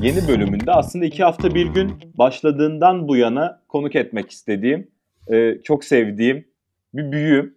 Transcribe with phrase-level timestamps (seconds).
[0.00, 4.90] yeni bölümünde aslında iki hafta bir gün başladığından bu yana konuk etmek istediğim,
[5.32, 6.48] e, çok sevdiğim
[6.94, 7.54] bir büyüğüm.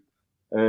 [0.51, 0.61] E,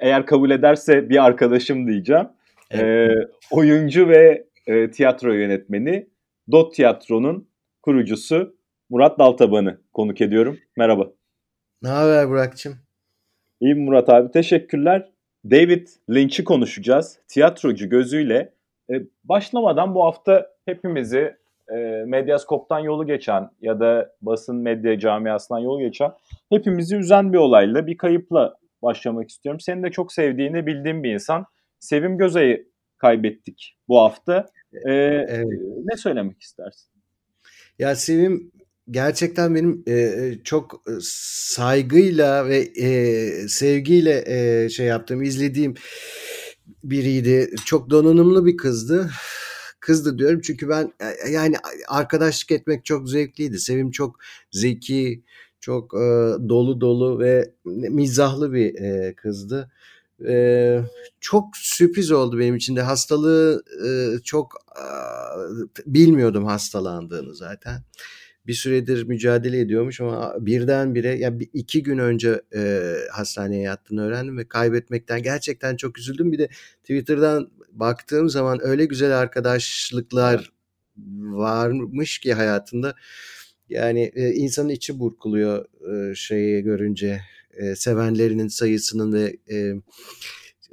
[0.00, 2.28] eğer kabul ederse bir arkadaşım diyeceğim.
[2.74, 3.08] E,
[3.50, 6.06] oyuncu ve e, tiyatro yönetmeni
[6.52, 7.48] Dot Tiyatro'nun
[7.82, 8.56] kurucusu
[8.90, 10.58] Murat Daltaban'ı konuk ediyorum.
[10.76, 11.10] Merhaba.
[11.82, 12.74] Ne haber Burak'cığım?
[13.60, 15.10] İyiyim Murat abi teşekkürler.
[15.44, 17.18] David Lynch'i konuşacağız.
[17.28, 18.52] Tiyatrocu gözüyle
[18.90, 21.36] e, başlamadan bu hafta hepimizi
[21.68, 21.74] e,
[22.06, 26.12] Medyaskop'tan yolu geçen ya da basın medya camiasından yolu geçen
[26.48, 29.60] hepimizi üzen bir olayla, bir kayıpla başlamak istiyorum.
[29.60, 31.46] Senin de çok sevdiğini bildiğim bir insan.
[31.78, 32.66] Sevim Gözay'ı
[32.98, 34.46] kaybettik bu hafta.
[34.72, 35.46] E, evet.
[35.84, 36.90] Ne söylemek istersin?
[37.78, 38.52] Ya Sevim
[38.90, 45.74] gerçekten benim e, çok saygıyla ve e, sevgiyle e, şey yaptığım, izlediğim
[46.84, 47.50] biriydi.
[47.64, 49.10] Çok donanımlı bir kızdı.
[49.86, 50.92] Kızdı diyorum çünkü ben
[51.30, 51.56] yani
[51.88, 53.58] arkadaşlık etmek çok zevkliydi.
[53.58, 54.16] Sevim çok
[54.50, 55.22] zeki,
[55.60, 56.06] çok e,
[56.48, 59.70] dolu dolu ve mizahlı bir e, kızdı.
[60.28, 60.80] E,
[61.20, 63.88] çok sürpriz oldu benim için de hastalığı e,
[64.22, 64.84] çok e,
[65.86, 67.82] bilmiyordum hastalandığını zaten
[68.46, 74.38] bir süredir mücadele ediyormuş ama birdenbire ya yani iki gün önce e, hastaneye yattığını öğrendim
[74.38, 76.32] ve kaybetmekten gerçekten çok üzüldüm.
[76.32, 76.48] Bir de
[76.80, 80.52] Twitter'dan baktığım zaman öyle güzel arkadaşlıklar
[81.20, 82.94] varmış ki hayatında.
[83.68, 87.20] Yani e, insanın içi burkuluyor e, şeyi görünce
[87.56, 89.56] e, sevenlerinin sayısının ve e,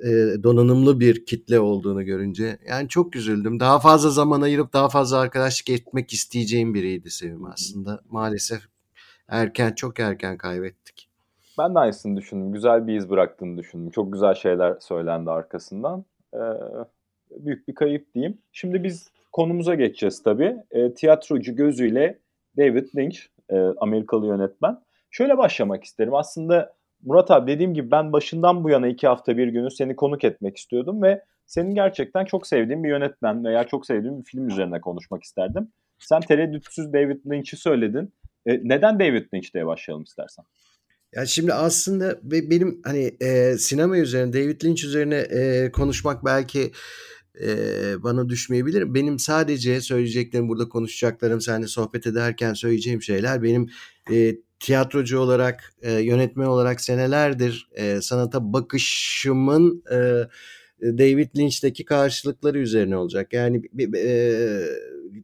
[0.04, 3.60] e, donanımlı bir kitle olduğunu görünce yani çok üzüldüm.
[3.60, 8.00] Daha fazla zaman ayırıp daha fazla arkadaşlık etmek isteyeceğim biriydi Sevim aslında.
[8.10, 8.62] Maalesef
[9.28, 11.10] erken çok erken kaybettik.
[11.60, 12.54] Ben de aynısını düşündüm.
[12.54, 13.92] Güzel bir iz bıraktığını düşündüm.
[13.92, 16.06] Çok güzel şeyler söylendi arkasından.
[16.34, 16.38] Ee,
[17.32, 18.38] büyük bir kayıp diyeyim.
[18.52, 20.56] Şimdi biz konumuza geçeceğiz tabii.
[20.72, 22.20] E, tiyatrocu gözüyle
[22.58, 23.18] David Lynch,
[23.50, 24.78] e, Amerikalı yönetmen.
[25.13, 26.16] Şöyle başlamak isterim.
[26.16, 30.24] Aslında Murat abi dediğim gibi ben başından bu yana iki hafta bir günü seni konuk
[30.24, 34.81] etmek istiyordum ve senin gerçekten çok sevdiğin bir yönetmen veya çok sevdiğin bir film üzerine
[34.81, 35.72] konuşmak isterdim.
[36.00, 38.13] Sen tereddütsüz David Lynch'i söyledin.
[38.46, 40.46] E, neden David Lynch diye başlayalım istersen?
[41.16, 46.72] Ya şimdi aslında benim hani e, sinema üzerine David Lynch üzerine e, konuşmak belki
[47.41, 47.47] e,
[48.03, 48.94] bana düşmeyebilir.
[48.94, 53.69] Benim sadece söyleyeceklerim burada konuşacaklarım seninle sohbet ederken söyleyeceğim şeyler benim
[54.12, 59.97] e, tiyatrocu olarak, e, yönetmen olarak senelerdir e, sanata bakışımın e,
[60.81, 63.34] David Lynch'teki karşılıkları üzerine olacak.
[63.34, 63.62] Yani
[63.97, 64.63] e,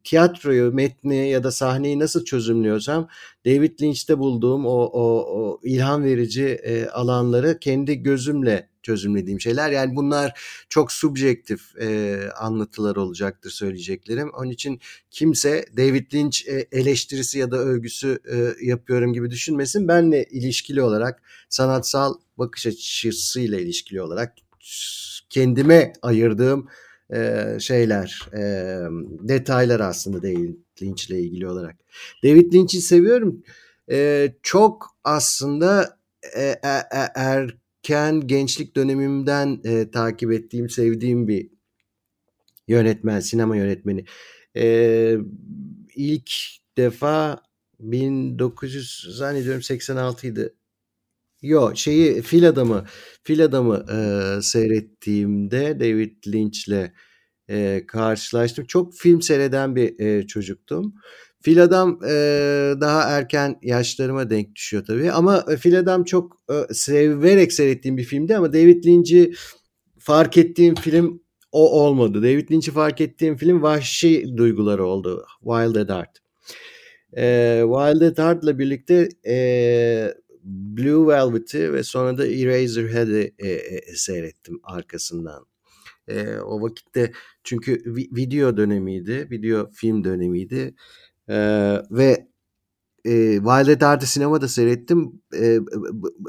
[0.04, 3.08] tiyatroyu, metni ya da sahneyi nasıl çözümlüyorsam
[3.46, 5.02] David Lynch'te bulduğum o, o,
[5.40, 9.72] o ilham verici e, alanları kendi gözümle çözümlediğim şeyler.
[9.72, 10.40] Yani bunlar
[10.70, 14.30] çok subjektif e, anlatılar olacaktır söyleyeceklerim.
[14.34, 14.80] Onun için
[15.12, 19.88] kimse David Lynch e, eleştirisi ya da övgüsü e, yapıyorum gibi düşünmesin.
[19.88, 24.34] Benle ilişkili olarak sanatsal bakış açısıyla ilişkili olarak
[25.30, 26.68] kendime ayırdığım
[27.14, 28.42] e, şeyler, e,
[29.28, 31.76] detaylar aslında David Lynch ile ilgili olarak.
[32.24, 33.44] David Lynch'i seviyorum.
[33.92, 36.00] E, çok aslında
[36.36, 37.48] e, e, e
[37.90, 41.50] erken gençlik dönemimden e, takip ettiğim, sevdiğim bir
[42.68, 44.06] yönetmen, sinema yönetmeni.
[44.56, 45.18] E,
[45.96, 46.32] ilk
[46.78, 47.42] defa
[47.80, 50.54] 1900 zannediyorum 86 idi.
[51.42, 52.86] Yo şeyi Fil Adamı
[53.24, 56.92] Fil Adamı e, seyrettiğimde David Lynch'le
[57.50, 58.66] e, karşılaştım.
[58.66, 60.96] Çok film seyreden bir e, çocuktum.
[61.42, 62.10] Fil Adam e,
[62.82, 65.12] daha erken yaşlarıma denk düşüyor tabii.
[65.12, 69.34] Ama Fil Adam çok e, severek seyrettiğim bir filmdi ama David Lynch'i
[70.00, 71.22] fark ettiğim film
[71.52, 72.24] o olmadı.
[72.24, 75.26] David Lynch'i fark ettiğim film Vahşi Duyguları oldu.
[75.40, 76.18] Wild at Heart.
[77.18, 80.14] E, Wild at Heart'la birlikte e,
[80.44, 85.46] Blue Velvet'i ve sonra da Eraserhead'i e, e, seyrettim arkasından.
[86.08, 87.12] E, o vakitte
[87.44, 90.76] çünkü vi- video dönemiydi, video film dönemiydi
[91.30, 91.36] e,
[91.92, 92.30] ve
[93.06, 93.12] e,
[93.44, 95.22] Violet Art'ı sinemada seyrettim.
[95.36, 95.60] E,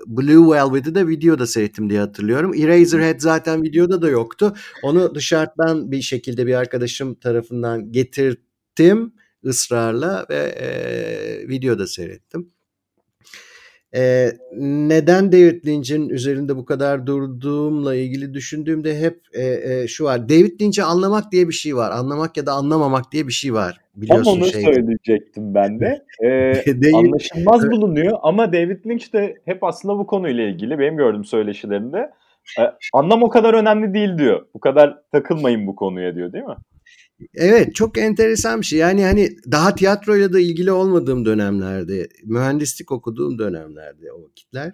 [0.06, 2.54] Blue Velvet'i de videoda seyrettim diye hatırlıyorum.
[2.54, 4.54] Eraserhead zaten videoda da yoktu.
[4.82, 9.12] Onu dışarıdan bir şekilde bir arkadaşım tarafından getirdim
[9.46, 12.48] ısrarla ve e, videoda seyrettim.
[13.94, 20.28] E, neden David Lynch'in üzerinde bu kadar durduğumla ilgili düşündüğümde hep e, e, şu var.
[20.28, 21.90] David Lynch'i anlamak diye bir şey var.
[21.90, 23.80] Anlamak ya da anlamamak diye bir şey var.
[23.96, 24.74] Biliyorsun Tam onu şeyde.
[24.74, 26.04] söyleyecektim ben de.
[26.24, 32.10] Ee, anlaşılmaz bulunuyor ama David Lynch de hep aslında bu konuyla ilgili benim gördüğüm söyleşilerinde
[32.58, 34.46] e, anlam o kadar önemli değil diyor.
[34.54, 36.56] Bu kadar takılmayın bu konuya diyor değil mi?
[37.34, 38.78] Evet çok enteresan bir şey.
[38.78, 44.72] Yani hani daha tiyatroyla da ilgili olmadığım dönemlerde, mühendislik okuduğum dönemlerde o vakitler.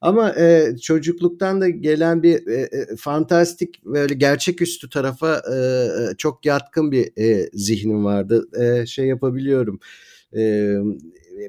[0.00, 6.46] Ama e, çocukluktan da gelen bir e, e, fantastik böyle gerçeküstü tarafa e, e, çok
[6.46, 8.48] yatkın bir e, zihnim vardı.
[8.60, 9.80] E, şey yapabiliyorum.
[10.36, 10.74] E,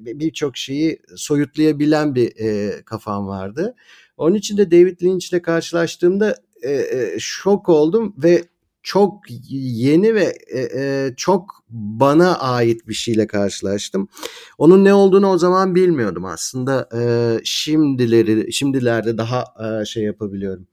[0.02, 3.76] Birçok şeyi soyutlayabilen bir e, kafam vardı.
[4.18, 8.44] Onun için de David Lynch ile karşılaştığımda e, e, şok oldum ve
[8.84, 14.08] çok yeni ve e, e, çok bana ait bir şeyle karşılaştım.
[14.58, 16.90] Onun ne olduğunu o zaman bilmiyordum aslında.
[16.96, 17.02] E,
[17.44, 19.44] şimdileri şimdilerde daha
[19.82, 20.68] e, şey yapabiliyorum.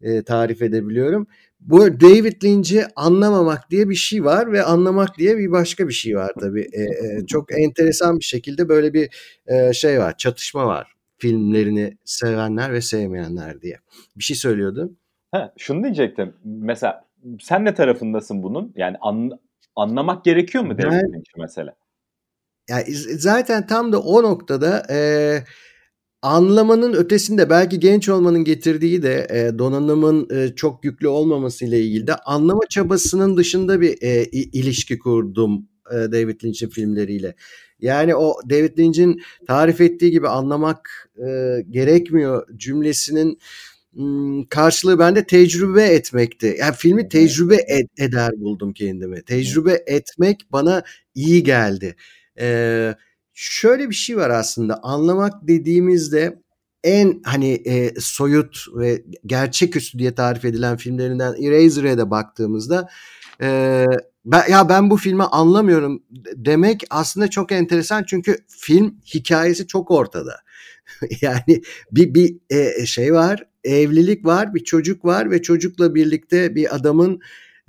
[0.00, 1.26] E, tarif edebiliyorum.
[1.60, 6.16] Bu David Lynch'i anlamamak diye bir şey var ve anlamak diye bir başka bir şey
[6.16, 6.68] var tabii.
[6.72, 9.08] E, e, çok enteresan bir şekilde böyle bir
[9.46, 10.94] e, şey var, çatışma var.
[11.18, 13.78] Filmlerini sevenler ve sevmeyenler diye.
[14.16, 14.98] Bir şey söylüyordun.
[15.30, 16.34] Ha, şunu diyecektim.
[16.44, 17.03] Mesela
[17.40, 18.72] sen ne tarafındasın bunun?
[18.76, 19.30] Yani an,
[19.76, 21.74] anlamak gerekiyor mu David Lynch mesela?
[22.68, 24.98] Yani zaten tam da o noktada e,
[26.22, 32.06] anlamanın ötesinde belki genç olmanın getirdiği de e, donanımın e, çok yüklü olmaması ile ilgili
[32.06, 37.34] de anlama çabasının dışında bir e, ilişki kurdum e, David Lynch'in filmleriyle.
[37.80, 43.38] Yani o David Lynch'in tarif ettiği gibi anlamak e, gerekmiyor cümlesinin
[44.50, 46.56] karşılığı bende tecrübe etmekti.
[46.60, 49.22] Yani filmi tecrübe ed- eder buldum kendimi.
[49.22, 50.82] Tecrübe etmek bana
[51.14, 51.96] iyi geldi.
[52.40, 52.94] Ee,
[53.34, 56.38] şöyle bir şey var aslında anlamak dediğimizde
[56.84, 62.88] en hani e, soyut ve gerçeküstü diye tarif edilen filmlerinden Eraser'e baktığımızda
[63.42, 63.84] e,
[64.24, 66.02] ben, ya ben bu filmi anlamıyorum
[66.36, 70.40] demek aslında çok enteresan çünkü film hikayesi çok ortada.
[71.20, 71.62] yani
[71.92, 77.20] bir bir e, şey var evlilik var, bir çocuk var ve çocukla birlikte bir adamın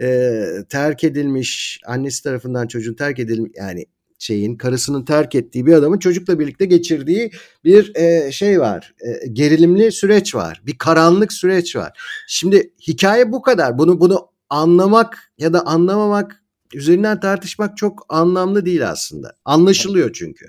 [0.01, 3.85] e, terk edilmiş, annesi tarafından çocuğun terk edilmiş yani
[4.19, 7.31] şeyin karısının terk ettiği bir adamın çocukla birlikte geçirdiği
[7.63, 8.93] bir e, şey var.
[9.01, 10.61] E, gerilimli süreç var.
[10.65, 11.99] Bir karanlık süreç var.
[12.27, 13.77] Şimdi hikaye bu kadar.
[13.77, 16.43] Bunu bunu anlamak ya da anlamamak
[16.73, 19.37] üzerinden tartışmak çok anlamlı değil aslında.
[19.45, 20.45] Anlaşılıyor çünkü.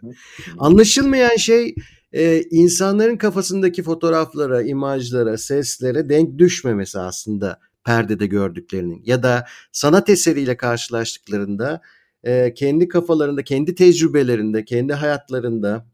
[0.59, 1.75] Anlaşılmayan şey
[2.13, 10.57] e, insanların kafasındaki fotoğraflara, imajlara, seslere denk düşmemesi aslında perdede gördüklerinin ya da sanat eseriyle
[10.57, 11.81] karşılaştıklarında
[12.25, 15.87] e, kendi kafalarında, kendi tecrübelerinde, kendi hayatlarında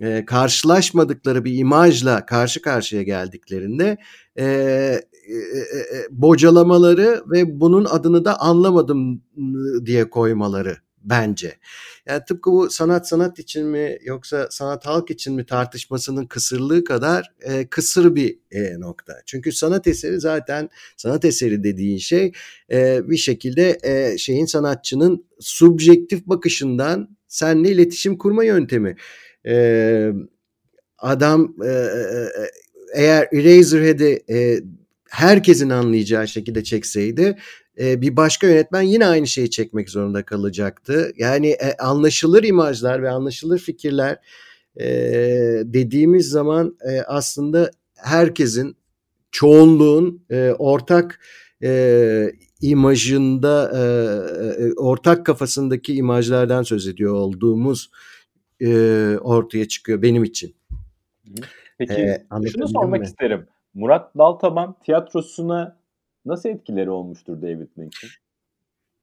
[0.00, 3.98] e, karşılaşmadıkları bir imajla karşı karşıya geldiklerinde
[4.36, 9.22] e, e, e, bocalamaları ve bunun adını da anlamadım
[9.86, 11.58] diye koymaları bence.
[12.06, 17.32] Yani tıpkı bu sanat sanat için mi yoksa sanat halk için mi tartışmasının kısırlığı kadar
[17.40, 19.12] e, kısır bir e, nokta.
[19.26, 22.32] Çünkü sanat eseri zaten sanat eseri dediğin şey
[22.72, 28.96] e, bir şekilde e, şeyin sanatçının subjektif bakışından seninle iletişim kurma yöntemi.
[29.46, 30.12] E,
[30.98, 32.50] adam e, e, e
[32.94, 34.60] eğer Eraserhead'i e,
[35.10, 37.36] herkesin anlayacağı şekilde çekseydi
[37.80, 41.12] e, bir başka yönetmen yine aynı şeyi çekmek zorunda kalacaktı.
[41.16, 44.18] Yani e, anlaşılır imajlar ve anlaşılır fikirler
[44.76, 44.86] e,
[45.64, 46.76] dediğimiz zaman
[47.06, 48.76] aslında herkesin
[49.30, 50.24] çoğunluğun
[50.58, 51.20] ortak
[52.60, 53.72] imajında
[54.76, 57.90] ortak kafasındaki imajlardan söz ediyor olduğumuz
[59.20, 60.54] ortaya çıkıyor benim için.
[61.78, 63.06] Peki ee, şunu sormak mi?
[63.06, 63.46] isterim.
[63.74, 65.80] Murat Daltaban tiyatrosuna
[66.24, 68.10] Nasıl etkileri olmuştur David Lynch'in?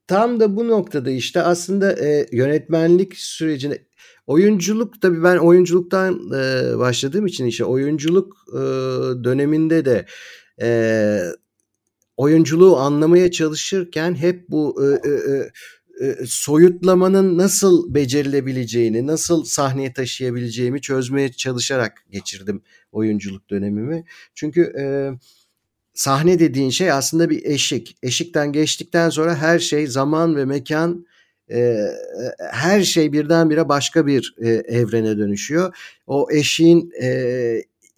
[0.06, 3.86] Tam da bu noktada işte aslında e, yönetmenlik sürecinde
[4.26, 8.58] oyunculuk tabii ben oyunculuktan e, başladığım için işte oyunculuk e,
[9.24, 10.06] döneminde de
[10.60, 11.20] e,
[12.16, 15.50] oyunculuğu anlamaya çalışırken hep bu e, e, e
[16.26, 22.62] soyutlamanın nasıl becerilebileceğini, nasıl sahneye taşıyabileceğimi çözmeye çalışarak geçirdim
[22.92, 24.04] oyunculuk dönemimi.
[24.34, 24.84] Çünkü e,
[25.94, 27.96] sahne dediğin şey aslında bir eşik.
[28.02, 31.06] Eşikten geçtikten sonra her şey zaman ve mekan
[31.50, 31.88] e,
[32.52, 35.76] her şey birdenbire başka bir e, evrene dönüşüyor.
[36.06, 37.08] O eşiğin e,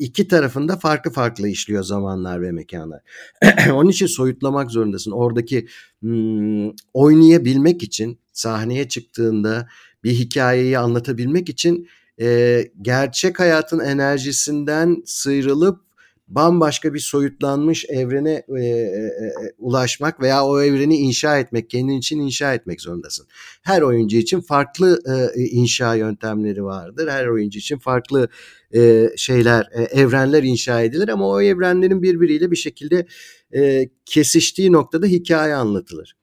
[0.00, 3.00] iki tarafında farklı farklı işliyor zamanlar ve mekanlar.
[3.72, 5.10] Onun için soyutlamak zorundasın.
[5.10, 5.66] Oradaki
[6.00, 9.68] hmm, oynayabilmek için sahneye çıktığında
[10.04, 11.88] bir hikayeyi anlatabilmek için
[12.20, 15.89] e, gerçek hayatın enerjisinden sıyrılıp
[16.30, 22.20] bambaşka bir soyutlanmış evrene e, e, e, ulaşmak veya o evreni inşa etmek, kendin için
[22.20, 23.26] inşa etmek zorundasın.
[23.62, 25.00] Her oyuncu için farklı
[25.36, 27.08] e, inşa yöntemleri vardır.
[27.08, 28.28] Her oyuncu için farklı
[28.74, 33.06] e, şeyler, e, evrenler inşa edilir ama o evrenlerin birbiriyle bir şekilde
[33.54, 36.19] e, kesiştiği noktada hikaye anlatılır.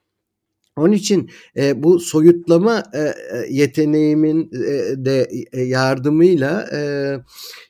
[0.78, 3.14] Onun için e, bu soyutlama e, e
[3.50, 6.80] yeteneğimin e, de e, yardımıyla e,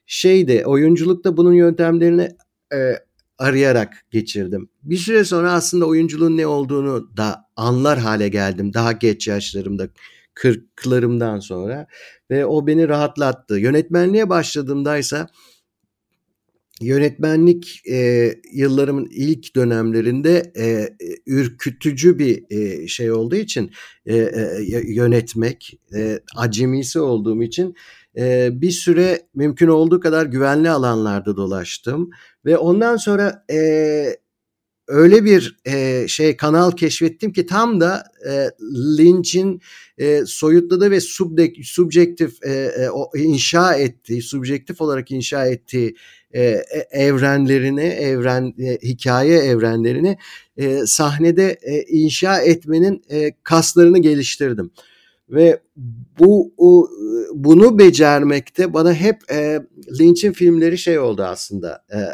[0.06, 2.30] şeyde oyunculukta bunun yöntemlerini
[2.74, 2.94] e,
[3.38, 4.70] arayarak geçirdim.
[4.84, 8.74] Bir süre sonra aslında oyunculuğun ne olduğunu da anlar hale geldim.
[8.74, 9.88] Daha geç yaşlarımda,
[10.34, 11.88] kırklarımdan sonra
[12.32, 13.60] ve o beni rahatlattı.
[13.60, 15.28] Yönetmenliğe başladığımdaysa ise
[16.82, 20.90] yönetmenlik e, yıllarımın ilk dönemlerinde e,
[21.26, 23.72] ürkütücü bir e, şey olduğu için
[24.06, 27.76] e, e, yönetmek, e, acemisi olduğum için
[28.18, 32.10] e, bir süre mümkün olduğu kadar güvenli alanlarda dolaştım
[32.46, 33.58] ve ondan sonra e,
[34.88, 38.50] öyle bir e, şey kanal keşfettim ki tam da e,
[38.98, 39.62] Lynch'in
[39.98, 41.00] e, soyutladığı ve
[41.64, 45.96] subjektif e, e, inşa ettiği, subjektif olarak inşa ettiği
[46.32, 50.18] e, e, evrenlerini, evren e, hikaye evrenlerini
[50.58, 54.72] e, sahnede e, inşa etmenin e, kaslarını geliştirdim.
[55.30, 55.60] Ve
[56.20, 56.90] bu o,
[57.34, 59.60] bunu becermekte bana hep e,
[60.00, 61.86] Lynch'in filmleri şey oldu aslında.
[61.90, 62.08] E, e, e,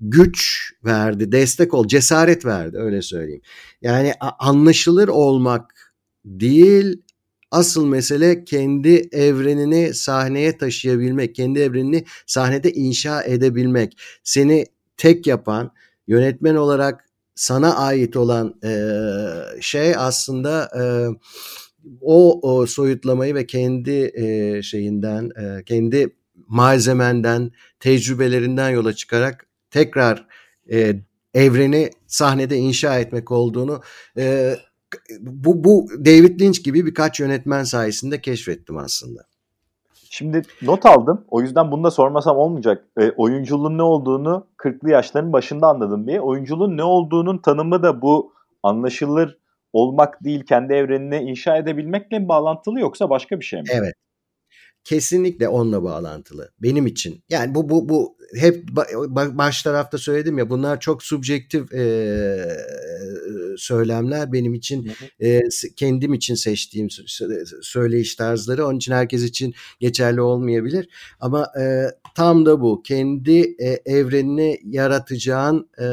[0.00, 3.42] güç verdi, destek ol, cesaret verdi öyle söyleyeyim.
[3.82, 7.02] Yani anlaşılır olmak değil
[7.52, 13.98] Asıl mesele kendi evrenini sahneye taşıyabilmek, kendi evrenini sahnede inşa edebilmek.
[14.24, 14.66] Seni
[14.96, 15.72] tek yapan,
[16.06, 17.04] yönetmen olarak
[17.34, 18.72] sana ait olan e,
[19.60, 20.82] şey aslında e,
[22.00, 26.16] o, o soyutlamayı ve kendi e, şeyinden, e, kendi
[26.48, 30.26] malzemenden, tecrübelerinden yola çıkarak tekrar
[30.72, 30.96] e,
[31.34, 33.82] evreni sahnede inşa etmek olduğunu
[34.18, 34.56] e,
[35.20, 39.20] bu, bu David Lynch gibi birkaç yönetmen sayesinde keşfettim aslında.
[40.10, 41.24] Şimdi not aldım.
[41.28, 42.84] O yüzden bunu da sormasam olmayacak.
[43.00, 46.20] E, oyunculuğun ne olduğunu 40'lı yaşların başında anladım diye.
[46.20, 48.32] Oyunculuğun ne olduğunun tanımı da bu
[48.62, 49.38] anlaşılır
[49.72, 53.66] olmak değil, kendi evrenini inşa edebilmekle mi bağlantılı yoksa başka bir şey mi?
[53.72, 53.94] Evet
[54.84, 57.24] kesinlikle onunla bağlantılı benim için.
[57.28, 58.64] Yani bu bu bu hep
[59.14, 61.82] baş tarafta söyledim ya bunlar çok subjektif e,
[63.56, 65.40] söylemler benim için e,
[65.76, 66.88] kendim için seçtiğim
[67.62, 68.66] söyleyiş tarzları.
[68.66, 70.88] Onun için herkes için geçerli olmayabilir.
[71.20, 72.82] Ama e, tam da bu.
[72.82, 75.86] Kendi e, evrenini yaratacağın e,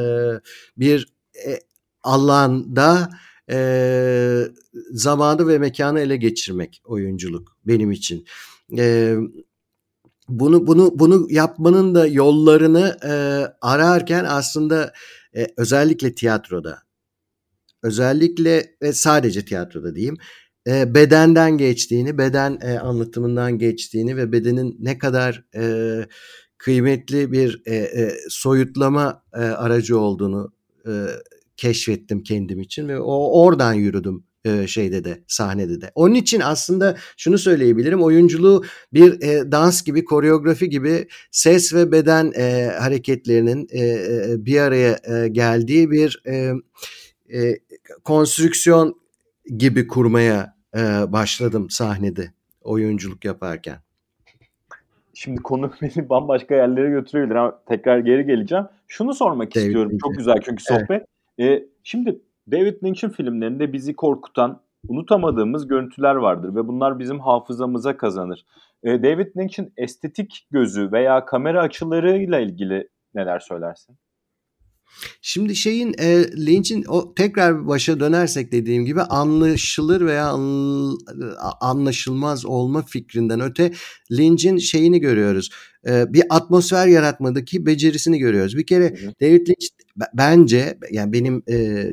[0.76, 1.12] bir
[1.46, 1.58] e,
[2.02, 3.10] alanda
[3.50, 4.42] e,
[4.92, 8.26] zamanı ve mekanı ele geçirmek oyunculuk benim için.
[8.78, 9.16] E,
[10.28, 13.12] bunu bunu bunu yapmanın da yollarını e,
[13.60, 14.92] ararken aslında
[15.36, 16.78] e, özellikle tiyatroda
[17.82, 20.16] özellikle ve sadece tiyatroda diyeyim
[20.66, 26.06] e, bedenden geçtiğini beden e, anlatımından geçtiğini ve bedenin ne kadar e,
[26.58, 30.52] kıymetli bir e, e, soyutlama e, aracı olduğunu
[30.86, 30.90] e,
[31.56, 35.90] keşfettim kendim için ve o oradan yürüdüm e, şeyde de sahnede de.
[35.94, 42.32] Onun için aslında şunu söyleyebilirim oyunculuğu bir e, dans gibi koreografi gibi ses ve beden
[42.36, 46.52] e, hareketlerinin e, e, bir araya e, geldiği bir e,
[47.34, 47.58] e,
[48.04, 49.00] konstrüksiyon
[49.58, 52.32] gibi kurmaya e, başladım sahnede
[52.62, 53.76] oyunculuk yaparken.
[55.14, 58.64] Şimdi konu beni bambaşka yerlere götürebilir ama tekrar geri geleceğim.
[58.88, 59.98] Şunu sormak David istiyorum.
[60.02, 61.06] Çok güzel çünkü sohbet.
[61.38, 61.62] Evet.
[61.62, 62.20] E, şimdi
[62.50, 68.46] David Lynch'in filmlerinde bizi korkutan, unutamadığımız görüntüler vardır ve bunlar bizim hafızamıza kazanır.
[68.82, 73.96] E, David Lynch'in estetik gözü veya kamera açılarıyla ilgili neler söylersin?
[75.22, 80.36] Şimdi şeyin e, Lynch'in o tekrar başa dönersek dediğim gibi anlaşılır veya
[81.60, 83.72] anlaşılmaz olma fikrinden öte
[84.12, 85.50] Lynch'in şeyini görüyoruz.
[85.86, 88.56] E, bir atmosfer yaratmadaki becerisini görüyoruz.
[88.56, 88.96] Bir kere.
[89.20, 89.66] David Lynch
[90.14, 91.86] bence yani benim e,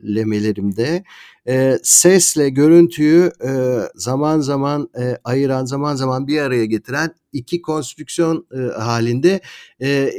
[0.00, 1.04] çözümlemelerimde
[1.48, 3.50] e, sesle görüntüyü e,
[3.94, 9.40] zaman zaman e, ayıran zaman zaman bir araya getiren iki konstrüksiyon e, halinde
[9.82, 10.12] e,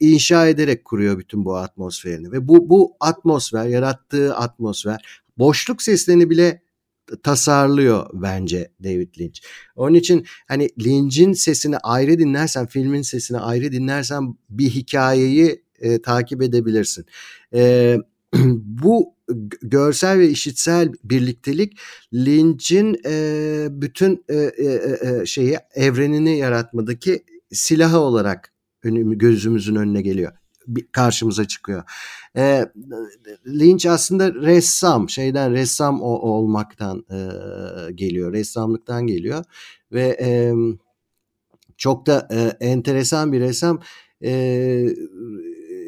[0.00, 6.62] inşa ederek kuruyor bütün bu atmosferini ve bu bu atmosfer yarattığı atmosfer boşluk seslerini bile
[7.22, 9.40] tasarlıyor bence David Lynch.
[9.76, 16.42] Onun için hani Lynch'in sesini ayrı dinlersen, filmin sesini ayrı dinlersen bir hikayeyi e, takip
[16.42, 17.06] edebilirsin.
[17.54, 17.96] E,
[18.64, 19.15] bu
[19.62, 21.78] görsel ve işitsel birliktelik
[22.14, 28.52] Lynch'in e, bütün e, e, e, şeyi evrenini yaratmadaki silahı olarak
[28.82, 30.32] gözümüzün önüne geliyor
[30.92, 31.82] karşımıza çıkıyor.
[32.36, 32.64] E,
[33.46, 37.18] Lynch aslında ressam, şeyden ressam o, olmaktan e,
[37.92, 39.44] geliyor, ressamlıktan geliyor
[39.92, 40.52] ve e,
[41.76, 43.80] çok da e, enteresan bir ressam.
[44.24, 44.32] E,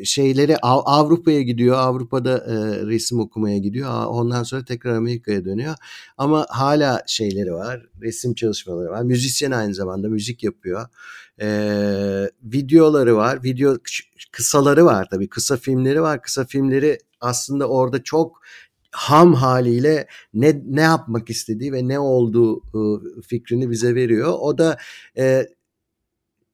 [0.04, 1.76] şeyleri Avrupa'ya gidiyor.
[1.76, 4.04] Avrupa'da e, resim okumaya gidiyor.
[4.06, 5.74] Ondan sonra tekrar Amerika'ya dönüyor.
[6.18, 7.86] Ama hala şeyleri var.
[8.02, 9.02] Resim çalışmaları var.
[9.02, 10.86] Müzisyen aynı zamanda müzik yapıyor.
[11.40, 11.48] E,
[12.42, 13.44] videoları var.
[13.44, 13.76] Video
[14.32, 15.28] kısaları var tabii.
[15.28, 16.22] Kısa filmleri var.
[16.22, 18.40] Kısa filmleri aslında orada çok
[18.90, 22.80] ham haliyle ne ne yapmak istediği ve ne olduğu e,
[23.22, 24.34] fikrini bize veriyor.
[24.40, 24.76] O da
[25.18, 25.46] e,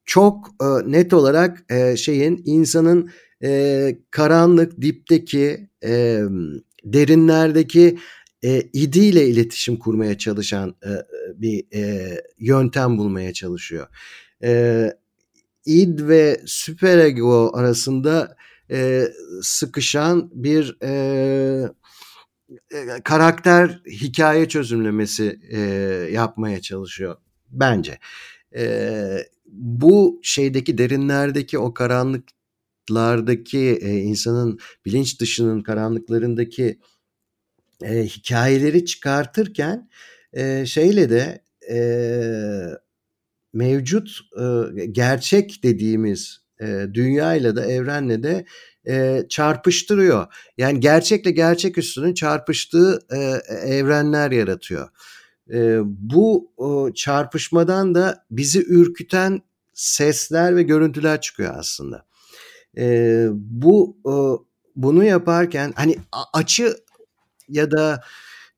[0.05, 3.11] çok e, net olarak e, şeyin insanın
[3.45, 6.21] e, karanlık dipteki e,
[6.85, 7.99] derinlerdeki
[8.45, 10.91] e, idiyle iletişim kurmaya çalışan e,
[11.35, 13.87] bir e, yöntem bulmaya çalışıyor.
[14.43, 14.91] E,
[15.67, 18.37] id ve süperego arasında
[18.71, 19.09] e,
[19.43, 21.69] sıkışan bir e,
[23.05, 25.59] karakter hikaye çözümlemesi e,
[26.13, 27.17] yapmaya çalışıyor
[27.51, 27.99] bence.
[28.57, 32.25] E, bu şeydeki derinlerdeki o karanlık
[32.89, 36.79] karanlıklardaki e, insanın bilinç dışının karanlıklarındaki
[37.83, 39.89] e, hikayeleri çıkartırken
[40.33, 41.79] e, şeyle de e,
[43.53, 48.45] mevcut e, gerçek dediğimiz e, dünyayla da evrenle de
[48.87, 50.27] e, çarpıştırıyor.
[50.59, 53.17] Yani gerçekle gerçek üstünün çarpıştığı e,
[53.75, 54.89] evrenler yaratıyor.
[55.53, 59.43] E, bu o, çarpışmadan da bizi ürküten
[59.75, 62.07] sesler ve görüntüler çıkıyor aslında.
[62.79, 64.15] E, bu e,
[64.77, 65.97] bunu yaparken hani
[66.33, 66.77] açı
[67.49, 68.01] ya da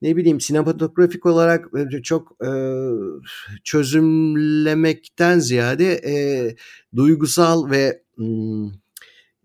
[0.02, 1.66] ne bileyim sinematografik olarak
[2.02, 2.50] çok e,
[3.64, 6.16] çözümlemekten ziyade e,
[6.96, 8.02] duygusal ve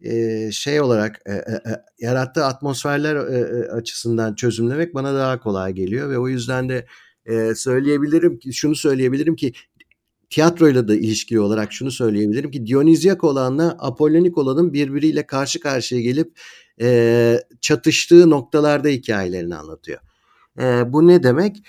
[0.01, 1.59] e, şey olarak e, e,
[1.99, 6.85] yarattığı atmosferler e, açısından çözümlemek bana daha kolay geliyor ve o yüzden de
[7.25, 9.53] e, söyleyebilirim ki şunu söyleyebilirim ki
[10.31, 16.39] tiyatroyla da ilişkili olarak şunu söyleyebilirim ki Dionizyak olanla Apollonik olanın birbiriyle karşı karşıya gelip
[16.81, 19.99] e, çatıştığı noktalarda hikayelerini anlatıyor.
[20.59, 21.63] E, bu ne demek?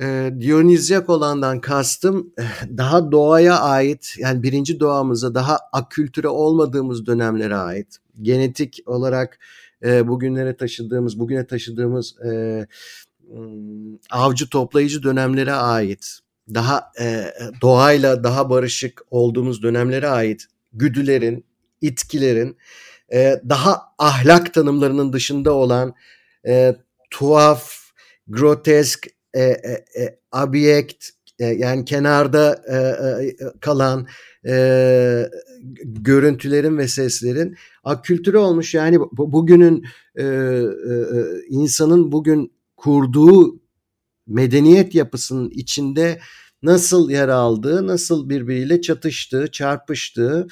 [0.00, 2.32] E, Dionizyak olandan kastım
[2.76, 9.38] daha doğaya ait yani birinci doğamıza daha akültüre olmadığımız dönemlere ait genetik olarak
[9.84, 12.66] e, bugünlere taşıdığımız bugüne taşıdığımız e,
[14.10, 16.20] avcı toplayıcı dönemlere ait
[16.54, 17.32] daha e,
[17.62, 21.44] doğayla daha barışık olduğumuz dönemlere ait güdülerin,
[21.80, 22.56] itkilerin
[23.12, 25.94] e, daha ahlak tanımlarının dışında olan
[26.46, 26.76] e,
[27.10, 27.74] tuhaf,
[28.28, 31.08] grotesk, e, e, e, abiyekt
[31.38, 34.06] e, yani kenarda e, e, kalan
[34.46, 35.30] e,
[35.84, 38.74] görüntülerin ve seslerin akültürü olmuş.
[38.74, 39.84] Yani bugünün
[40.16, 40.64] e, e,
[41.48, 43.60] insanın bugün kurduğu
[44.26, 46.20] medeniyet yapısının içinde
[46.62, 50.46] nasıl yer aldığı, nasıl birbiriyle çatıştığı, çarpıştığı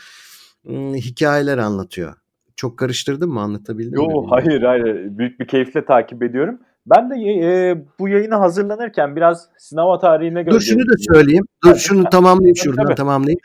[0.95, 2.15] hikayeler anlatıyor.
[2.57, 4.13] Çok karıştırdım mı anlatabildim Yo, mi?
[4.13, 6.59] Yok hayır hayır büyük bir keyifle takip ediyorum.
[6.87, 10.55] Ben de e, bu yayını hazırlanırken biraz sinema tarihine göre...
[10.55, 11.45] Dur şunu da söyleyeyim.
[11.65, 12.95] Dur şunu tamamlayayım şuradan tabii.
[12.95, 13.41] tamamlayayım.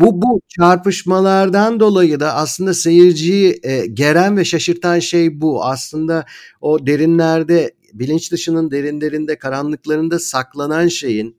[0.00, 5.64] Bu, bu çarpışmalardan dolayı da aslında seyirciyi e, geren ve şaşırtan şey bu.
[5.64, 6.24] Aslında
[6.60, 11.36] o derinlerde bilinç dışının derinlerinde karanlıklarında saklanan şeyin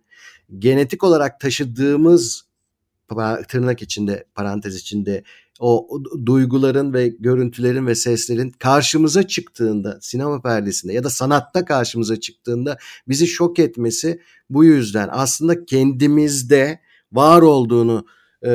[0.59, 2.47] genetik olarak taşıdığımız
[3.47, 5.23] tırnak içinde parantez içinde
[5.59, 5.87] o,
[6.25, 13.27] duyguların ve görüntülerin ve seslerin karşımıza çıktığında sinema perdesinde ya da sanatta karşımıza çıktığında bizi
[13.27, 16.79] şok etmesi bu yüzden aslında kendimizde
[17.11, 18.05] var olduğunu
[18.45, 18.51] e,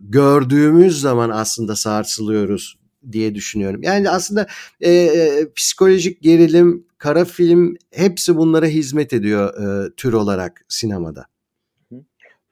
[0.00, 2.77] gördüğümüz zaman aslında sarsılıyoruz
[3.12, 3.82] diye düşünüyorum.
[3.82, 4.46] Yani aslında
[4.80, 11.24] e, e, psikolojik gerilim, kara film hepsi bunlara hizmet ediyor e, tür olarak sinemada.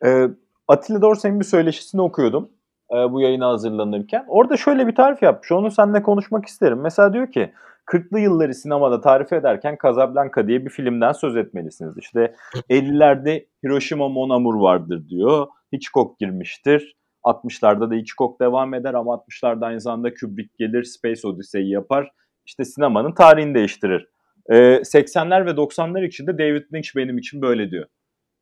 [0.05, 0.29] E,
[0.69, 2.49] Atilla Dorsey'in bir söyleşisini okuyordum
[2.91, 4.25] e, bu yayına hazırlanırken.
[4.29, 5.53] Orada şöyle bir tarif yapmış.
[5.53, 6.81] Onu seninle konuşmak isterim.
[6.81, 7.53] Mesela diyor ki
[7.87, 11.99] 40'lı yılları sinemada tarif ederken Casablanca diye bir filmden söz etmelisiniz.
[11.99, 12.35] İşte
[12.71, 15.47] 50'lerde Hiroshima Mon Amour vardır diyor.
[15.73, 16.97] Hitchcock girmiştir.
[17.27, 22.11] 60'larda da Hitchcock devam eder ama 60'larda aynı zamanda Kubrick gelir Space Odyssey yapar.
[22.47, 24.09] İşte sinemanın tarihini değiştirir
[24.49, 27.87] E, 80'ler ve 90'lar içinde David Lynch benim için böyle diyor.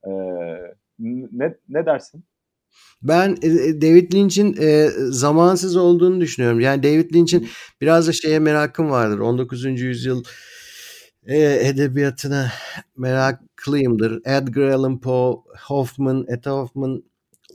[0.07, 0.12] E,
[1.33, 2.25] ne, ne dersin?
[3.03, 6.61] Ben e, e, David Lynch'in e, zamansız olduğunu düşünüyorum.
[6.61, 7.49] Yani David Lynch'in
[7.81, 9.18] biraz da şeye merakım vardır.
[9.18, 9.64] 19.
[9.64, 10.25] yüzyıl
[11.27, 12.51] e, edebiyatına
[12.97, 14.20] meraklıyımdır.
[14.25, 17.03] Edgar Allan Poe, Hoffman, Etta Hoffman,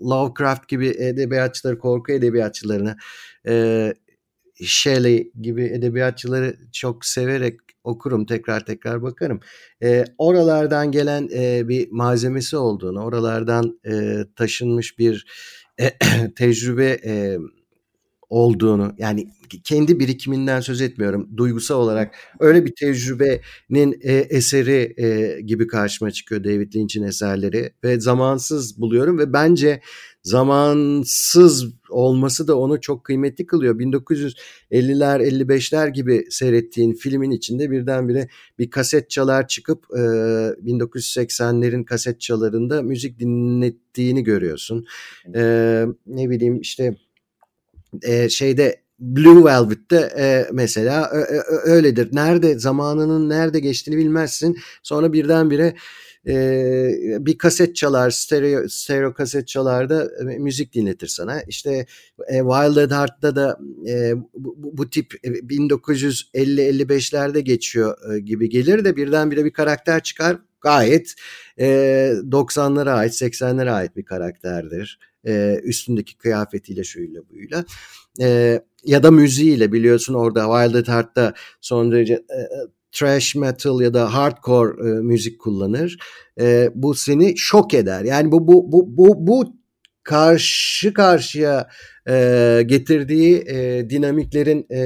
[0.02, 2.98] Lovecraft gibi edebiyatçıları, korku edebiyatçılarına
[3.48, 3.94] e,
[4.64, 9.40] Shelley gibi edebiyatçıları çok severek okurum tekrar tekrar bakarım.
[9.84, 15.26] E, oralardan gelen e, bir malzemesi olduğunu, oralardan e, taşınmış bir
[15.80, 15.98] e,
[16.36, 17.38] tecrübe e,
[18.30, 19.28] olduğunu yani
[19.64, 26.44] kendi birikiminden söz etmiyorum duygusal olarak öyle bir tecrübenin e, eseri e, gibi karşıma çıkıyor
[26.44, 29.82] David Lynch'in eserleri ve zamansız buluyorum ve bence
[30.24, 33.80] zamansız olması da onu çok kıymetli kılıyor.
[33.80, 42.82] 1950'ler 55'ler gibi seyrettiğin filmin içinde birdenbire bir kaset çalar çıkıp e, 1980'lerin kaset çalarında
[42.82, 44.86] müzik dinlettiğini görüyorsun.
[45.36, 45.42] E,
[46.08, 46.96] ne bileyim işte
[48.04, 52.10] e, şeyde Blue Velvet'te e, mesela ö, ö, öyledir.
[52.12, 54.58] Nerede zamanının nerede geçtiğini bilmezsin.
[54.84, 55.76] Sonra birdenbire
[56.28, 56.36] e,
[57.20, 61.42] bir kaset çalar, stereo, stereo kaset çalar da e, müzik dinletir sana.
[61.42, 61.86] İşte
[62.28, 68.96] e, Wild at Heart'ta da e, bu, bu tip 1950-55'lerde geçiyor e, gibi gelir de
[68.96, 70.38] birdenbire bir karakter çıkar.
[70.62, 71.14] Gayet
[71.60, 71.66] e,
[72.32, 75.00] 90'lara ait, 80'lere ait bir karakterdir.
[75.30, 77.66] E, üstündeki kıyafetiyle şuyla buyla.
[78.22, 82.42] E, ya da müziğiyle biliyorsun orada Wild at Heart'ta son derece e,
[82.92, 85.98] trash metal ya da hardcore e, müzik kullanır.
[86.40, 88.04] E, bu seni şok eder.
[88.04, 89.60] Yani bu bu bu bu, bu
[90.04, 91.70] karşı karşıya
[92.10, 94.82] e, getirdiği e, dinamiklerin e,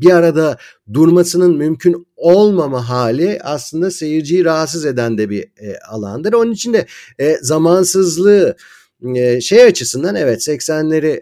[0.00, 0.56] bir arada
[0.92, 6.32] durmasının mümkün olmama hali aslında seyirciyi rahatsız eden de bir e, alandır.
[6.32, 6.86] Onun için de
[7.18, 8.56] e, zamansızlığı
[9.40, 11.20] şey açısından evet 80'leri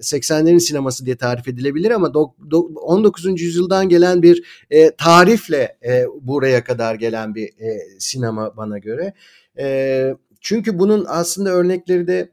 [0.00, 2.12] 80'lerin sineması diye tarif edilebilir ama
[2.76, 3.40] 19.
[3.40, 4.66] yüzyıldan gelen bir
[4.98, 5.76] tarifle
[6.20, 7.50] buraya kadar gelen bir
[7.98, 9.14] sinema bana göre.
[10.40, 12.28] Çünkü bunun aslında örnekleri de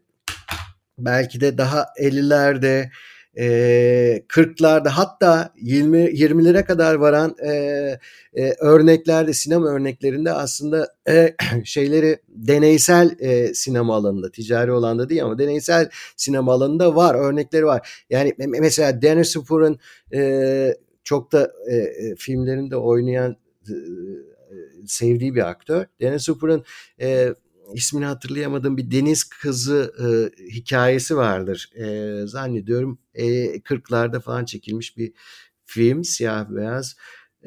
[0.97, 2.89] belki de daha 50'lerde
[3.37, 7.51] e, 40'larda hatta 20 20'lere kadar varan e,
[8.33, 15.39] e, örneklerde sinema örneklerinde aslında e, şeyleri deneysel e, sinema alanında ticari alanda değil ama
[15.39, 18.05] deneysel sinema alanında var örnekleri var.
[18.09, 19.79] Yani mesela Dennis Hooper'ın
[20.13, 20.73] e,
[21.03, 23.35] çok da e, filmlerinde oynayan
[23.69, 23.73] e,
[24.87, 25.85] sevdiği bir aktör.
[26.01, 26.63] Dennis Hooper'ın
[27.01, 27.33] e,
[27.73, 30.07] ismini hatırlayamadığım bir deniz kızı e,
[30.51, 31.69] hikayesi vardır.
[31.75, 33.25] E, zannediyorum e,
[33.59, 35.13] 40'larda falan çekilmiş bir
[35.65, 36.95] film siyah beyaz.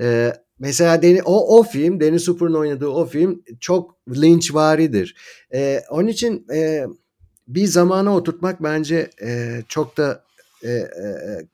[0.00, 5.16] E, mesela Deni, o, o film Deniz Hooper'ın oynadığı o film çok linçvaridir.
[5.54, 6.87] E, onun için e,
[7.48, 10.24] bir zamana oturtmak bence e, çok da
[10.62, 10.88] e, e,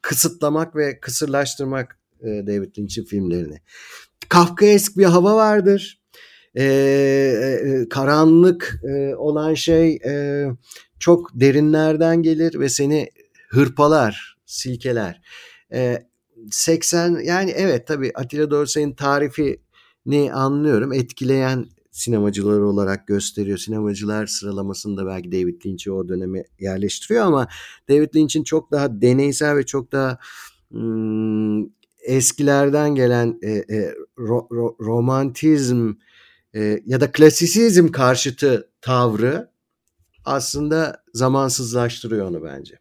[0.03, 3.61] kısıtlamak ve kısırlaştırmak e, David Lynch'in filmlerini.
[4.29, 6.06] Kafkaesk bir hava vardır
[6.59, 10.47] e, karanlık e, olan şey e,
[10.99, 13.11] çok derinlerden gelir ve seni
[13.49, 15.23] hırpalar, silkeler.
[15.73, 16.07] E,
[16.51, 20.93] 80 yani evet tabii Atilla Dorsey'in tarifini anlıyorum.
[20.93, 23.59] Etkileyen sinemacılar olarak gösteriyor.
[23.59, 27.49] Sinemacılar sıralamasında belki David Lynch'i o döneme yerleştiriyor ama
[27.89, 30.19] David Lynch'in çok daha deneysel ve çok daha
[30.71, 31.65] hmm,
[32.03, 35.93] eskilerden gelen e, e, ro, ro, romantizm
[36.57, 39.49] e, ya da klasisizm karşıtı tavrı
[40.25, 42.75] aslında zamansızlaştırıyor onu bence.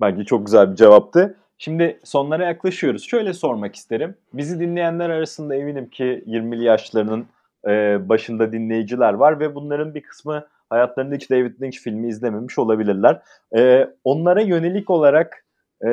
[0.00, 1.36] Bence çok güzel bir cevaptı.
[1.58, 3.04] Şimdi sonlara yaklaşıyoruz.
[3.04, 4.14] Şöyle sormak isterim.
[4.32, 7.26] Bizi dinleyenler arasında eminim ki 20'li yaşlarının
[7.68, 13.22] e, başında dinleyiciler var ve bunların bir kısmı hayatlarında hiç David Lynch filmi izlememiş olabilirler.
[13.56, 15.44] E, onlara yönelik olarak
[15.84, 15.88] e,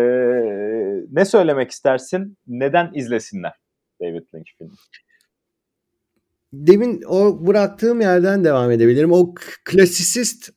[1.11, 2.37] ne söylemek istersin?
[2.47, 3.53] Neden izlesinler
[4.01, 4.71] David Lynch filmi?
[6.53, 9.11] Demin o bıraktığım yerden devam edebilirim.
[9.11, 10.49] O klasisist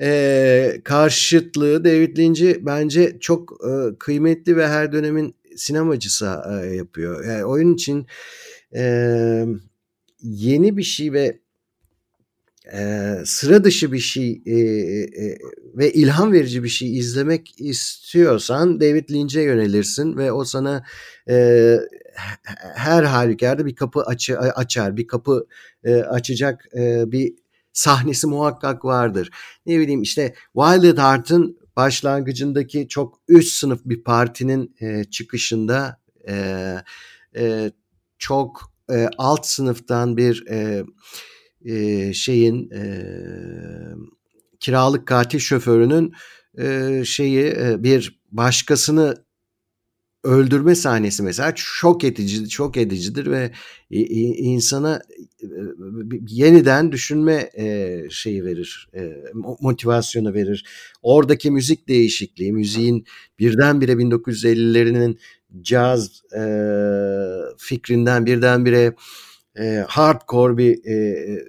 [0.00, 7.24] e, karşıtlığı David Lynch'i bence çok e, kıymetli ve her dönemin sinemacısı e, yapıyor.
[7.24, 8.06] Yani oyun için
[8.74, 9.44] e,
[10.22, 11.38] yeni bir şey ve
[12.72, 15.38] e, sıra dışı bir şey e, e,
[15.74, 20.84] ve ilham verici bir şey izlemek istiyorsan David Lynch'e yönelirsin ve o sana
[21.28, 21.76] e,
[22.74, 25.46] her halükarda bir kapı açı, açar, bir kapı
[25.84, 27.34] e, açacak e, bir
[27.72, 29.30] sahnesi muhakkak vardır.
[29.66, 36.74] Ne bileyim işte Wild Heart'ın başlangıcındaki çok üst sınıf bir partinin e, çıkışında e,
[37.36, 37.70] e,
[38.18, 40.84] çok e, alt sınıftan bir e,
[41.64, 43.04] e, şeyin e,
[44.60, 46.12] kiralık katil şoförünün
[46.58, 49.27] e, şeyi e, bir başkasını
[50.28, 53.50] öldürme sahnesi mesela şok edici, şok edicidir ve
[53.90, 55.00] insana
[56.28, 57.50] yeniden düşünme
[58.10, 58.90] şeyi verir,
[59.60, 60.64] motivasyonu verir.
[61.02, 63.04] Oradaki müzik değişikliği, müziğin
[63.38, 65.18] birdenbire 1950'lerinin
[65.62, 66.22] caz
[67.58, 68.94] fikrinden birdenbire
[69.86, 70.78] hardcore bir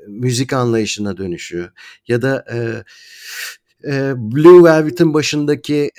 [0.07, 1.69] müzik anlayışına dönüşü
[2.07, 2.45] ya da
[4.15, 5.91] Blue Velvet'in başındaki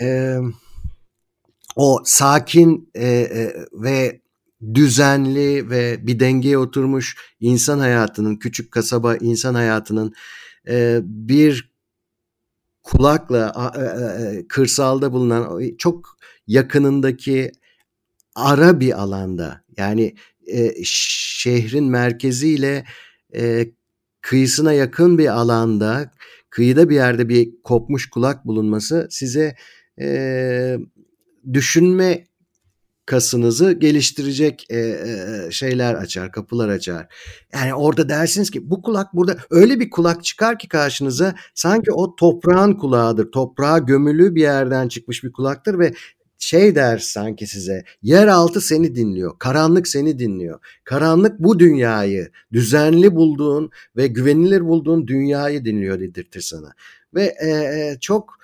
[1.76, 4.20] o sakin e, e, ve
[4.74, 10.14] düzenli ve bir dengeye oturmuş insan hayatının, küçük kasaba insan hayatının
[10.68, 11.70] e, bir
[12.82, 17.52] kulakla e, e, kırsalda bulunan çok yakınındaki
[18.34, 20.14] ara bir alanda yani
[20.46, 22.84] e, şehrin merkeziyle
[23.34, 23.66] e,
[24.20, 26.10] kıyısına yakın bir alanda
[26.50, 29.56] kıyıda bir yerde bir kopmuş kulak bulunması size
[30.00, 30.78] e,
[31.52, 32.24] düşünme
[33.06, 37.06] kasınızı geliştirecek e, e, şeyler açar, kapılar açar.
[37.54, 42.16] Yani orada dersiniz ki bu kulak burada öyle bir kulak çıkar ki karşınıza sanki o
[42.16, 43.32] toprağın kulağıdır.
[43.32, 45.92] Toprağa gömülü bir yerden çıkmış bir kulaktır ve
[46.38, 53.70] şey der sanki size yeraltı seni dinliyor karanlık seni dinliyor karanlık bu dünyayı düzenli bulduğun
[53.96, 56.72] ve güvenilir bulduğun dünyayı dinliyor dedirtir sana
[57.14, 58.38] ve e, e çok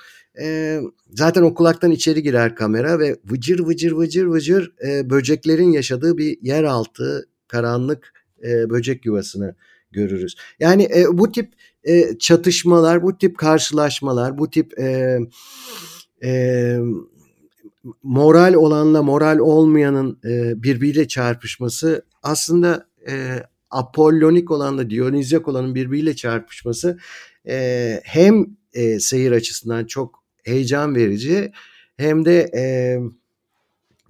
[1.10, 6.38] zaten o kulaktan içeri girer kamera ve vıcır vıcır vıcır vıcır e, böceklerin yaşadığı bir
[6.42, 8.12] yeraltı karanlık
[8.44, 9.54] e, böcek yuvasını
[9.90, 10.36] görürüz.
[10.60, 11.52] Yani e, bu tip
[11.84, 15.18] e, çatışmalar, bu tip karşılaşmalar, bu tip e,
[16.24, 16.78] e,
[18.02, 26.98] moral olanla moral olmayanın e, birbiriyle çarpışması aslında e, apollonik olanla dionizyak olanın birbiriyle çarpışması
[27.48, 31.52] e, hem e, seyir açısından çok heyecan verici
[31.96, 32.64] hem de e,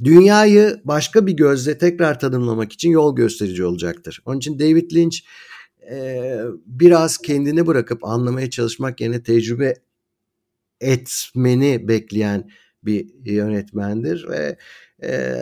[0.04, 4.22] dünyayı başka bir gözle tekrar tanımlamak için yol gösterici olacaktır.
[4.24, 5.18] Onun için David Lynch
[5.90, 9.74] e, biraz kendini bırakıp anlamaya çalışmak yerine tecrübe
[10.80, 12.50] etmeni bekleyen
[12.82, 14.58] bir yönetmendir ve
[15.02, 15.40] e,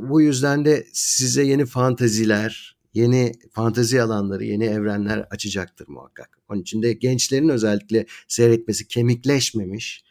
[0.00, 6.38] bu yüzden de size yeni fantaziler, yeni fantazi alanları, yeni evrenler açacaktır muhakkak.
[6.48, 10.04] Onun için de gençlerin özellikle seyretmesi kemikleşmemiş,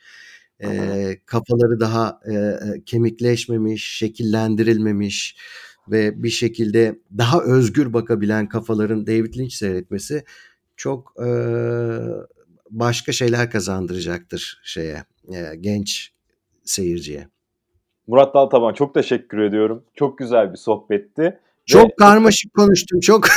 [0.64, 0.68] e,
[1.26, 5.38] kafaları daha e, kemikleşmemiş, şekillendirilmemiş
[5.92, 10.24] ve bir şekilde daha özgür bakabilen kafaların David Lynch seyretmesi
[10.76, 11.30] çok e,
[12.70, 16.14] başka şeyler kazandıracaktır şeye e, genç
[16.64, 17.28] seyirciye.
[18.08, 19.84] Murat Daltaban çok teşekkür ediyorum.
[19.94, 21.40] Çok güzel bir sohbetti.
[21.72, 21.96] Çok Ve...
[22.00, 23.00] karmaşık konuştum.
[23.00, 23.28] Çok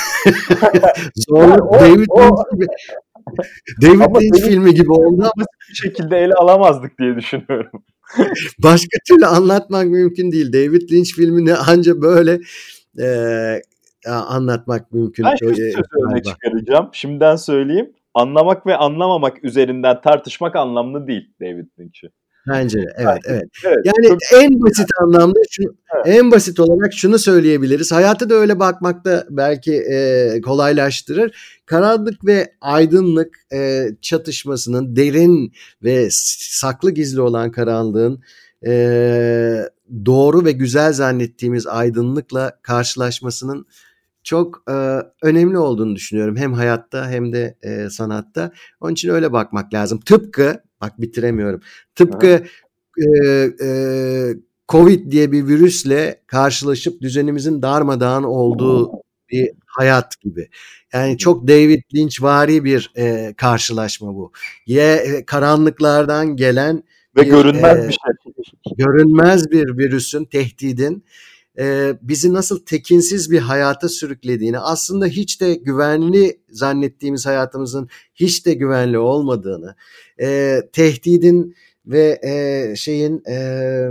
[1.29, 1.73] zorlu.
[1.81, 2.67] David o, Lynch gibi.
[3.83, 7.85] David Lynch filmi gibi oldu ama bir şekilde ele alamazdık diye düşünüyorum.
[8.63, 10.53] Başka türlü anlatmak mümkün değil.
[10.53, 12.41] David Lynch filmini anca böyle
[12.99, 13.61] e,
[14.09, 15.25] anlatmak mümkün.
[15.25, 16.89] Ben şu öne çıkaracağım.
[16.93, 17.93] Şimdiden söyleyeyim.
[18.15, 22.11] Anlamak ve anlamamak üzerinden tartışmak anlamlı değil David Lynch'i.
[22.49, 23.43] Bence evet evet.
[23.65, 24.43] evet yani çok...
[24.43, 25.63] en basit anlamda şu
[25.97, 26.19] evet.
[26.19, 27.93] en basit olarak şunu söyleyebiliriz.
[27.93, 31.61] Hayata da öyle bakmak da belki e, kolaylaştırır.
[31.67, 35.53] Karanlık ve aydınlık e, çatışmasının derin
[35.83, 38.23] ve saklı gizli olan karanlığın
[38.67, 38.73] e,
[40.07, 43.67] doğru ve güzel zannettiğimiz aydınlıkla karşılaşmasının
[44.25, 44.75] çok e,
[45.23, 46.37] önemli olduğunu düşünüyorum.
[46.37, 48.53] Hem hayatta hem de e, sanatta.
[48.81, 50.01] Onun için öyle bakmak lazım.
[50.01, 51.61] Tıpkı Bak bitiremiyorum.
[51.95, 52.45] Tıpkı
[52.99, 53.07] e,
[53.65, 53.69] e,
[54.69, 58.91] Covid diye bir virüsle karşılaşıp düzenimizin darmadağın olduğu
[59.31, 60.49] bir hayat gibi.
[60.93, 64.33] Yani çok David Lynch vari bir e, karşılaşma bu.
[64.67, 66.83] Ye e, karanlıklardan gelen
[67.17, 68.75] ve bir, görünmez e, bir şey.
[68.77, 71.05] Görünmez bir virüsün, tehdidin
[71.59, 78.55] e, bizi nasıl tekinsiz bir hayata sürüklediğini, aslında hiç de güvenli zannettiğimiz hayatımızın hiç de
[78.55, 79.75] güvenli olmadığını,
[80.21, 83.89] e, tehdidin ve e, şeyin e,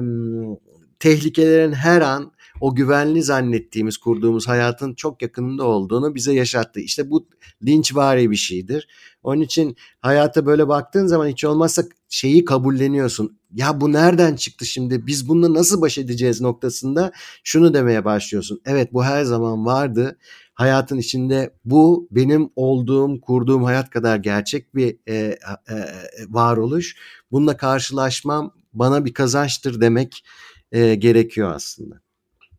[1.00, 2.32] tehlikelerin her an
[2.64, 6.80] o güvenli zannettiğimiz, kurduğumuz hayatın çok yakınında olduğunu bize yaşattı.
[6.80, 7.28] İşte bu
[7.66, 8.88] linçvari bir şeydir.
[9.24, 13.38] Onun için hayata böyle baktığın zaman hiç olmazsa şeyi kabulleniyorsun.
[13.54, 15.08] Ya bu nereden çıktı şimdi?
[15.08, 17.12] Biz bununla nasıl baş edeceğiz noktasında
[17.44, 18.62] şunu demeye başlıyorsun.
[18.66, 20.18] Evet bu her zaman vardı.
[20.54, 25.38] Hayatın içinde bu benim olduğum, kurduğum hayat kadar gerçek bir e, e,
[25.70, 25.86] e,
[26.30, 26.96] varoluş.
[27.32, 30.26] Bununla karşılaşmam bana bir kazançtır demek
[30.72, 32.04] e, gerekiyor aslında.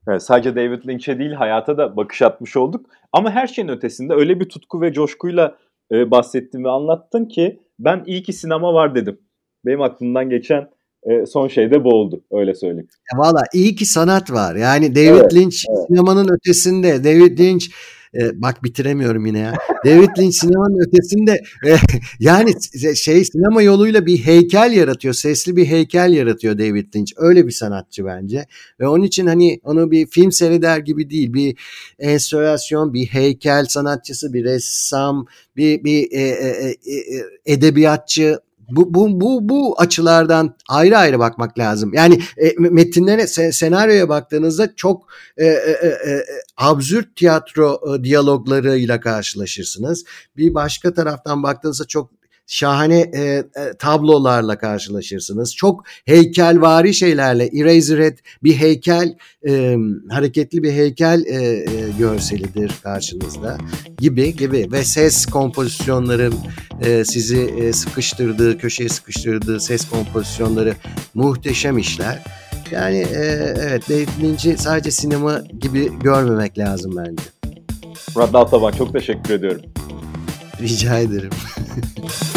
[0.08, 2.86] Evet, sadece David Lynch'e değil hayata da bakış atmış olduk.
[3.12, 5.56] Ama her şeyin ötesinde öyle bir tutku ve coşkuyla
[5.92, 9.18] e, bahsettin ve anlattın ki ben iyi ki sinema var dedim.
[9.66, 10.70] Benim aklımdan geçen
[11.02, 12.88] e, son şey de bu oldu öyle söyleyeyim.
[13.16, 14.56] Valla iyi ki sanat var.
[14.56, 15.86] Yani David evet, Lynch evet.
[15.88, 17.04] sinemanın ötesinde.
[17.04, 17.64] David Lynch
[18.20, 19.54] e, bak bitiremiyorum yine ya.
[19.84, 21.76] David Lynch sinemanın ötesinde e,
[22.20, 22.54] yani
[22.96, 25.14] şey sinema yoluyla bir heykel yaratıyor.
[25.14, 27.12] Sesli bir heykel yaratıyor David Lynch.
[27.16, 28.46] Öyle bir sanatçı bence.
[28.80, 31.32] Ve onun için hani onu bir film seyreder gibi değil.
[31.32, 31.56] Bir
[31.98, 38.38] enstalasyonu, bir heykel sanatçısı, bir ressam, bir bir e, e, e, e edebiyatçı
[38.70, 41.94] bu, bu, bu, bu açılardan ayrı ayrı bakmak lazım.
[41.94, 45.50] Yani e, metinlere, se, senaryoya baktığınızda çok e, e,
[45.82, 46.24] e, e
[46.56, 50.04] absürt tiyatro e, diyaloglarıyla karşılaşırsınız.
[50.36, 53.44] Bir başka taraftan baktığınızda çok şahane e, e,
[53.78, 55.56] tablolarla karşılaşırsınız.
[55.56, 59.16] Çok heykelvari şeylerle Eraserhead bir heykel
[59.48, 59.76] e,
[60.10, 61.64] hareketli bir heykel e, e,
[61.98, 63.58] görselidir karşınızda
[63.98, 66.30] gibi gibi ve ses kompozisyonları
[66.80, 70.74] e, sizi e, sıkıştırdığı köşeye sıkıştırdığı ses kompozisyonları
[71.14, 72.22] muhteşem işler.
[72.70, 77.22] Yani e, evet David Lynch'i sadece sinema gibi görmemek lazım bence.
[78.16, 79.62] Murat Daltaban çok teşekkür ediyorum.
[80.60, 81.30] Rica ederim.